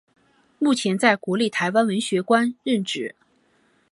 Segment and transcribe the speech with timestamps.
[0.57, 3.13] 目前在国立台湾文学馆任职。